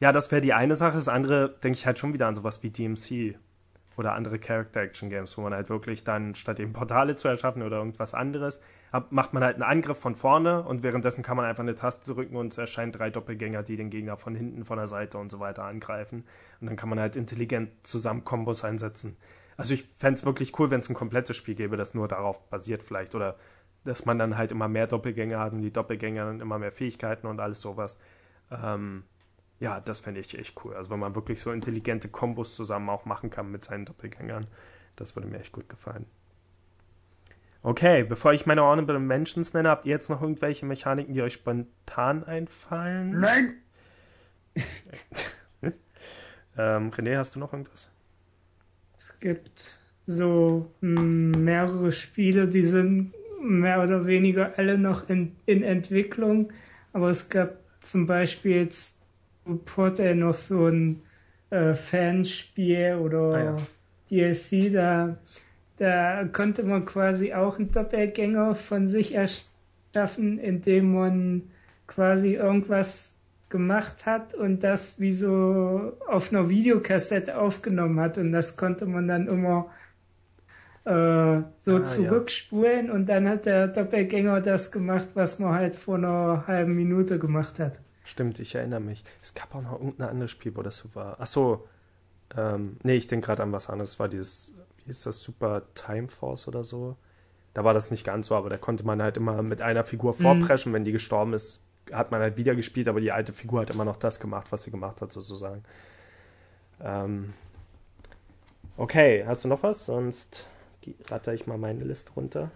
[0.00, 0.96] ja, das wäre die eine Sache.
[0.96, 3.36] Das andere denke ich halt schon wieder an sowas wie DMC
[3.96, 8.14] oder andere Character-Action-Games, wo man halt wirklich dann statt eben Portale zu erschaffen oder irgendwas
[8.14, 8.60] anderes,
[9.10, 12.36] macht man halt einen Angriff von vorne und währenddessen kann man einfach eine Taste drücken
[12.36, 15.38] und es erscheinen drei Doppelgänger, die den Gegner von hinten, von der Seite und so
[15.38, 16.24] weiter angreifen.
[16.60, 19.16] Und dann kann man halt intelligent zusammen Kombos einsetzen.
[19.56, 22.48] Also ich fände es wirklich cool, wenn es ein komplettes Spiel gäbe, das nur darauf
[22.50, 23.14] basiert vielleicht.
[23.14, 23.36] Oder
[23.84, 27.26] dass man dann halt immer mehr Doppelgänger hat und die Doppelgänger dann immer mehr Fähigkeiten
[27.28, 27.98] und alles sowas.
[28.50, 29.04] Ähm,
[29.60, 30.74] ja, das fände ich echt cool.
[30.74, 34.46] Also wenn man wirklich so intelligente Kombos zusammen auch machen kann mit seinen Doppelgängern,
[34.96, 36.06] das würde mir echt gut gefallen.
[37.62, 41.32] Okay, bevor ich meine Honorable Mentions nenne, habt ihr jetzt noch irgendwelche Mechaniken, die euch
[41.32, 43.18] spontan einfallen?
[43.18, 43.54] Nein!
[46.58, 47.88] ähm, René, hast du noch irgendwas?
[48.98, 56.52] Es gibt so mehrere Spiele, die sind mehr oder weniger alle noch in, in Entwicklung,
[56.92, 58.93] aber es gab zum Beispiel jetzt
[59.64, 61.02] Porter noch so ein
[61.50, 63.56] äh, Fanspiel oder ah, ja.
[64.10, 65.16] DLC, da,
[65.76, 71.42] da konnte man quasi auch einen Doppelgänger von sich erschaffen, indem man
[71.86, 73.14] quasi irgendwas
[73.50, 79.06] gemacht hat und das wie so auf einer Videokassette aufgenommen hat und das konnte man
[79.06, 79.70] dann immer
[80.84, 82.92] äh, so ah, zurückspulen ja.
[82.92, 87.58] und dann hat der Doppelgänger das gemacht, was man halt vor einer halben Minute gemacht
[87.58, 87.80] hat.
[88.04, 89.02] Stimmt, ich erinnere mich.
[89.22, 91.16] Es gab auch noch irgendein anderes Spiel, wo das so war.
[91.18, 91.66] Ach so.
[92.36, 93.92] Ähm, nee, ich denke gerade an was anderes.
[93.92, 96.96] Es war dieses, wie ist das, Super Time Force oder so?
[97.54, 100.12] Da war das nicht ganz so, aber da konnte man halt immer mit einer Figur
[100.12, 100.18] mhm.
[100.18, 100.72] vorpreschen.
[100.72, 100.76] Mhm.
[100.76, 101.62] Wenn die gestorben ist,
[101.92, 104.64] hat man halt wieder gespielt, aber die alte Figur hat immer noch das gemacht, was
[104.64, 105.62] sie gemacht hat, sozusagen.
[106.82, 107.32] Ähm,
[108.76, 109.86] okay, hast du noch was?
[109.86, 110.46] Sonst
[111.08, 112.50] ratter ich mal meine Liste runter.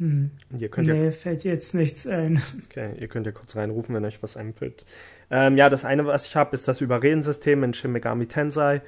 [0.00, 0.30] Hm.
[0.58, 2.42] Ihr könnt nee, ja, fällt jetzt nichts ein.
[2.64, 4.86] Okay, ihr könnt ja kurz reinrufen, wenn euch was einfällt.
[5.30, 8.80] Ähm, ja, das eine, was ich habe, ist das Überredensystem in Shin Megami Tensei.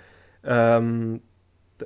[0.42, 1.20] Ähm,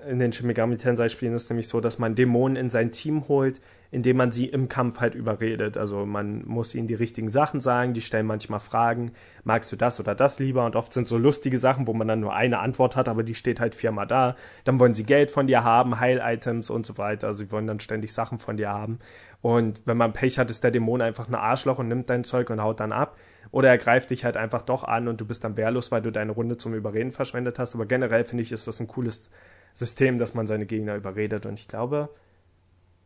[0.09, 3.29] in den Shin Megami Tensei Spielen ist nämlich so, dass man Dämonen in sein Team
[3.29, 5.77] holt, indem man sie im Kampf halt überredet.
[5.77, 9.13] Also man muss ihnen die richtigen Sachen sagen, die stellen manchmal Fragen,
[9.45, 10.67] magst du das oder das lieber?
[10.67, 13.35] Und oft sind so lustige Sachen, wo man dann nur eine Antwort hat, aber die
[13.35, 14.37] steht halt viermal da.
[14.65, 17.29] Dann wollen sie Geld von dir haben, Heil-Items und so weiter.
[17.29, 18.99] Also sie wollen dann ständig Sachen von dir haben.
[19.41, 22.51] Und wenn man Pech hat, ist der Dämon einfach ein Arschloch und nimmt dein Zeug
[22.51, 23.17] und haut dann ab.
[23.53, 26.11] Oder er greift dich halt einfach doch an und du bist dann wehrlos, weil du
[26.11, 27.75] deine Runde zum Überreden verschwendet hast.
[27.75, 29.31] Aber generell finde ich, ist das ein cooles
[29.77, 31.45] System, dass man seine Gegner überredet.
[31.45, 32.09] Und ich glaube,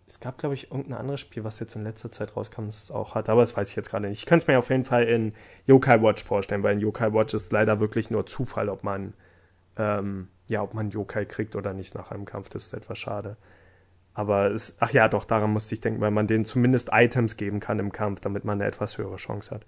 [0.06, 3.14] es gab, glaube ich, irgendein anderes Spiel, was jetzt in letzter Zeit rauskam, das auch
[3.16, 4.20] hat, aber das weiß ich jetzt gerade nicht.
[4.20, 5.34] Ich könnte es mir auf jeden Fall in
[5.66, 9.14] Yokai Watch vorstellen, weil in Yokai Watch ist leider wirklich nur Zufall, ob man,
[9.76, 12.48] ähm, ja, ob man Yokai kriegt oder nicht nach einem Kampf.
[12.50, 13.36] Das ist etwas schade.
[14.14, 17.58] Aber es, ach ja, doch, daran musste ich denken, weil man denen zumindest Items geben
[17.58, 19.64] kann im Kampf, damit man eine etwas höhere Chance hat.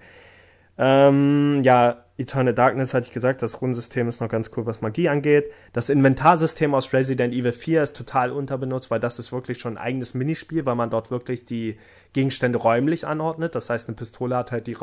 [0.79, 5.09] Ähm, ja, Eternal Darkness hatte ich gesagt, das Runensystem ist noch ganz cool, was Magie
[5.09, 5.51] angeht.
[5.73, 9.83] Das Inventarsystem aus Resident Evil 4 ist total unterbenutzt, weil das ist wirklich schon ein
[9.83, 11.77] eigenes Minispiel, weil man dort wirklich die
[12.13, 13.55] Gegenstände räumlich anordnet.
[13.55, 14.77] Das heißt, eine Pistole hat halt die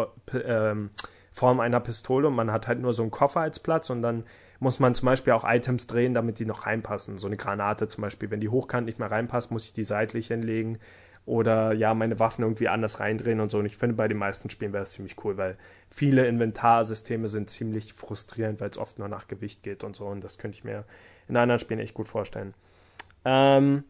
[0.45, 0.89] ähm,
[1.31, 4.25] Form einer Pistole und man hat halt nur so einen Koffer als Platz und dann
[4.59, 7.17] muss man zum Beispiel auch Items drehen, damit die noch reinpassen.
[7.17, 10.27] So eine Granate zum Beispiel, wenn die hochkant nicht mehr reinpasst, muss ich die seitlich
[10.27, 10.79] hinlegen
[11.29, 13.59] oder ja, meine Waffen irgendwie anders reindrehen und so.
[13.59, 15.57] Und ich finde, bei den meisten Spielen wäre es ziemlich cool, weil
[15.91, 20.07] viele Inventarsysteme sind ziemlich frustrierend, weil es oft nur nach Gewicht geht und so.
[20.07, 20.85] Und das könnte ich mir
[21.27, 22.55] in anderen Spielen echt gut vorstellen.
[23.25, 23.83] Ähm,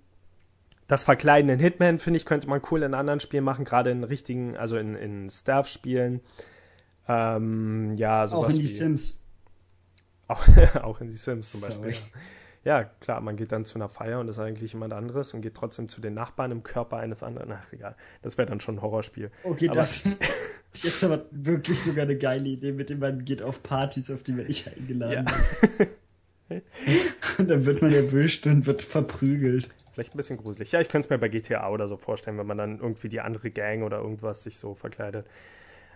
[0.87, 4.03] das Verkleiden in Hitman, finde ich, könnte man cool in anderen Spielen machen, gerade in
[4.03, 6.19] richtigen, also in, in Stealth-Spielen.
[7.07, 9.19] Ähm, ja, sowas Auch in die wie, Sims.
[10.27, 10.45] Auch,
[10.81, 11.95] auch in die Sims zum Beispiel.
[12.65, 15.55] Ja, klar, man geht dann zu einer Feier und ist eigentlich jemand anderes und geht
[15.55, 17.51] trotzdem zu den Nachbarn im Körper eines anderen.
[17.53, 17.95] Ach, egal.
[18.21, 19.31] Das wäre dann schon ein Horrorspiel.
[19.43, 20.05] Okay, Aber- das
[20.73, 24.23] ist jetzt aber wirklich sogar eine geile Idee, mit dem man geht auf Partys, auf
[24.23, 25.25] die man nicht eingeladen
[26.49, 26.57] Ja.
[27.37, 29.69] Und dann wird man erwischt und wird verprügelt.
[29.93, 30.71] Vielleicht ein bisschen gruselig.
[30.71, 33.21] Ja, ich könnte es mir bei GTA oder so vorstellen, wenn man dann irgendwie die
[33.21, 35.27] andere Gang oder irgendwas sich so verkleidet.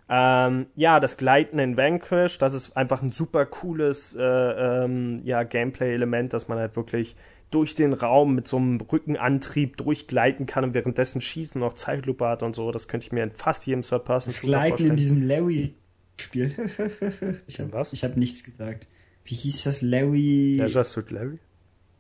[0.09, 5.43] Ähm, ja, das Gleiten in Vanquish, das ist einfach ein super cooles äh, ähm, ja,
[5.43, 7.15] Gameplay-Element, dass man halt wirklich
[7.51, 12.43] durch den Raum mit so einem Rückenantrieb durchgleiten kann und währenddessen schießen noch Zeitlupe hat
[12.43, 12.71] und so.
[12.71, 14.97] Das könnte ich mir in fast jedem Das Third-Person-Shooter Gleiten in vorstellen.
[14.97, 16.55] diesem Larry-Spiel.
[17.47, 17.93] ich In hab, was?
[17.93, 18.87] Ich habe nichts gesagt.
[19.23, 19.81] Wie hieß das?
[19.81, 20.57] Larry?
[20.57, 21.39] Leisure Suit Larry?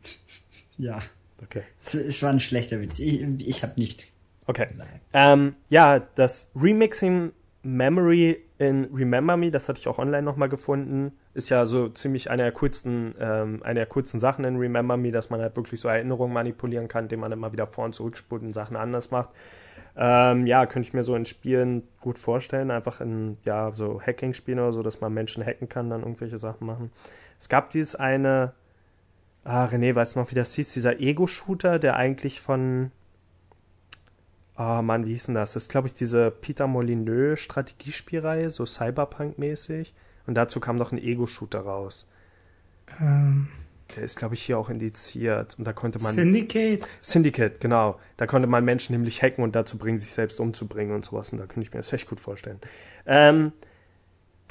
[0.75, 0.99] Ja.
[1.39, 1.61] Okay.
[1.85, 2.97] Es, es war ein schlechter Witz.
[2.97, 4.05] Ich, ich habe nichts
[4.45, 4.67] Okay.
[5.13, 7.31] Ähm, ja, das Remixing
[7.63, 12.29] Memory in Remember Me, das hatte ich auch online nochmal gefunden, ist ja so ziemlich
[12.29, 15.79] eine der coolsten, ähm, eine der coolsten Sachen in Remember Me, dass man halt wirklich
[15.79, 19.29] so Erinnerungen manipulieren kann, indem man immer wieder vor und zurückspult und Sachen anders macht.
[19.95, 24.59] Ähm, ja, könnte ich mir so in Spielen gut vorstellen, einfach in, ja, so Hacking-Spielen
[24.59, 26.91] oder so, dass man Menschen hacken kann, dann irgendwelche Sachen machen.
[27.39, 28.53] Es gab dieses eine,
[29.43, 32.91] ah, René, weißt du noch, wie das hieß, dieser Ego-Shooter, der eigentlich von,
[34.55, 35.53] Ah, Mann, wie hieß denn das?
[35.53, 39.93] Das ist, glaube ich, diese Peter Molyneux Strategiespielreihe, so Cyberpunk-mäßig.
[40.27, 42.07] Und dazu kam noch ein Ego-Shooter raus.
[43.01, 43.47] Ähm,
[43.95, 45.55] Der ist, glaube ich, hier auch indiziert.
[45.57, 46.13] Und da konnte man.
[46.13, 46.87] Syndicate.
[47.01, 47.99] Syndicate, genau.
[48.17, 51.31] Da konnte man Menschen nämlich hacken und dazu bringen, sich selbst umzubringen und sowas.
[51.31, 52.59] Und da könnte ich mir das echt gut vorstellen.
[53.05, 53.51] Ähm,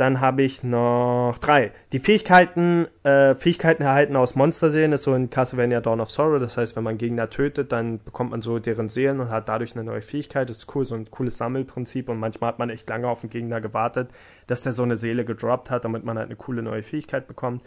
[0.02, 1.70] dann habe ich noch drei.
[1.92, 6.40] Die Fähigkeiten, äh, Fähigkeiten erhalten aus Monsterseelen ist so in Castlevania Dawn of Sorrow.
[6.40, 9.76] Das heißt, wenn man Gegner tötet, dann bekommt man so deren Seelen und hat dadurch
[9.76, 10.50] eine neue Fähigkeit.
[10.50, 12.08] Das ist cool, so ein cooles Sammelprinzip.
[12.08, 14.10] Und manchmal hat man echt lange auf den Gegner gewartet,
[14.48, 17.62] dass der so eine Seele gedroppt hat, damit man halt eine coole neue Fähigkeit bekommt.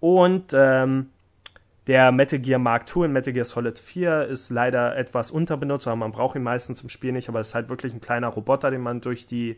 [0.00, 1.10] Und ähm,
[1.86, 5.94] der Metal Gear Mark II in Metal Gear Solid 4 ist leider etwas unterbenutzt, aber
[5.94, 8.72] man braucht ihn meistens im Spiel nicht, aber es ist halt wirklich ein kleiner Roboter,
[8.72, 9.56] den man durch die,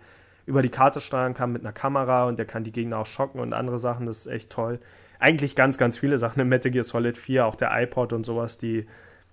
[0.48, 3.38] über die Karte steuern kann mit einer Kamera und der kann die Gegner auch schocken
[3.38, 4.80] und andere Sachen, das ist echt toll.
[5.18, 8.56] Eigentlich ganz, ganz viele Sachen in Metal Gear Solid 4, auch der iPod und sowas,
[8.56, 8.86] die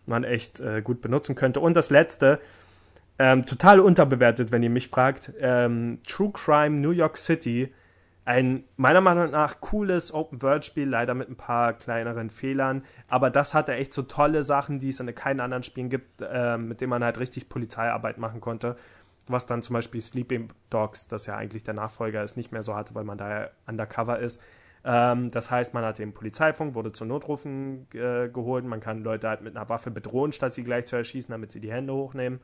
[0.07, 1.61] man echt äh, gut benutzen könnte.
[1.61, 2.39] Und das letzte,
[3.17, 7.71] ähm, total unterbewertet, wenn ihr mich fragt, ähm, True Crime New York City
[8.25, 12.83] ein meiner Meinung nach cooles Open-World-Spiel, leider mit ein paar kleineren Fehlern.
[13.07, 16.57] Aber das hatte echt so tolle Sachen, die es in keinen anderen Spielen gibt, äh,
[16.57, 18.75] mit denen man halt richtig Polizeiarbeit machen konnte.
[19.27, 22.75] Was dann zum Beispiel Sleeping Dogs, das ja eigentlich der Nachfolger ist, nicht mehr so
[22.75, 24.41] hatte, weil man da undercover ist.
[24.83, 28.65] Ähm, das heißt, man hat den Polizeifunk, wurde zu Notrufen äh, geholt.
[28.65, 31.59] Man kann Leute halt mit einer Waffe bedrohen, statt sie gleich zu erschießen, damit sie
[31.59, 32.39] die Hände hochnehmen.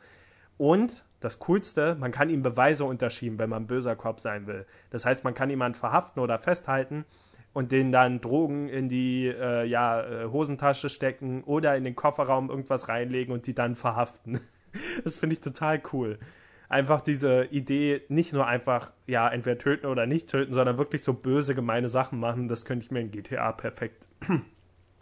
[0.57, 4.65] Und das Coolste, man kann ihm Beweise unterschieben, wenn man böser Cop sein will.
[4.89, 7.05] Das heißt, man kann jemanden verhaften oder festhalten
[7.53, 12.49] und den dann Drogen in die äh, ja, äh, Hosentasche stecken oder in den Kofferraum
[12.49, 14.39] irgendwas reinlegen und die dann verhaften.
[15.03, 16.17] Das finde ich total cool.
[16.71, 21.11] Einfach diese Idee, nicht nur einfach, ja, entweder töten oder nicht töten, sondern wirklich so
[21.11, 24.07] böse, gemeine Sachen machen, das könnte ich mir in GTA perfekt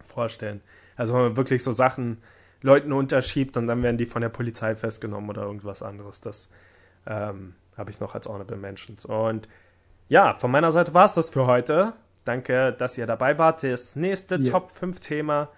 [0.01, 0.61] vorstellen.
[0.95, 2.17] Also wenn man wirklich so Sachen
[2.63, 6.21] Leuten unterschiebt und dann werden die von der Polizei festgenommen oder irgendwas anderes.
[6.21, 6.49] Das
[7.05, 9.05] ähm, habe ich noch als Honorable Mentions.
[9.05, 9.47] Und
[10.07, 11.93] ja, von meiner Seite war es das für heute.
[12.25, 13.61] Danke, dass ihr dabei wart.
[13.61, 14.51] Das nächste ja.
[14.51, 15.49] Top 5 Thema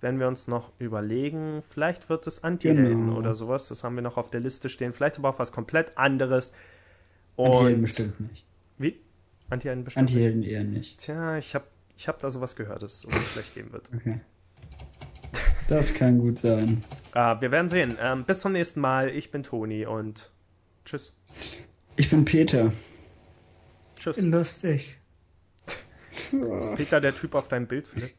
[0.00, 1.60] werden wir uns noch überlegen.
[1.62, 3.16] Vielleicht wird es Anti-Helden genau.
[3.16, 3.68] oder sowas.
[3.68, 4.92] Das haben wir noch auf der Liste stehen.
[4.92, 6.52] Vielleicht aber auch was komplett anderes.
[7.36, 8.46] Anti-Helden bestimmt nicht.
[8.78, 9.00] Wie?
[9.50, 10.98] Anti-Helden bestimmt Anti-Helden eher nicht.
[10.98, 13.90] Tja, ich habe ich hab da sowas gehört, dass es sowas vielleicht geben wird.
[13.94, 14.20] Okay.
[15.68, 16.82] Das kann gut sein.
[17.14, 17.98] uh, wir werden sehen.
[18.00, 19.10] Ähm, bis zum nächsten Mal.
[19.10, 20.30] Ich bin Toni und
[20.84, 21.12] tschüss.
[21.96, 22.72] Ich bin Peter.
[23.98, 24.16] Tschüss.
[24.16, 24.96] Bin lustig.
[26.12, 28.14] Ist Peter der Typ auf deinem Bild, Philipp?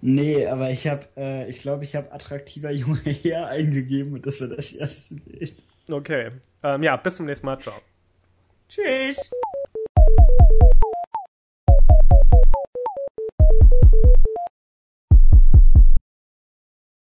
[0.00, 4.40] Nee, aber ich habe, äh, ich glaube, ich habe attraktiver junger Herr eingegeben und das
[4.40, 5.54] war das erste Bild.
[5.88, 6.30] Okay.
[6.62, 7.58] Ähm, ja, bis zum nächsten Mal.
[7.58, 7.74] Ciao.
[8.68, 9.30] Tschüss.